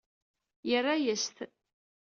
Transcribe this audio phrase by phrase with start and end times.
[0.69, 1.37] Yerra-yas-t.